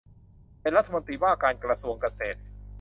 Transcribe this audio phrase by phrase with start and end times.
[0.61, 2.39] เป็นรัฐมนตรีว่าการกระทรวงเกษตร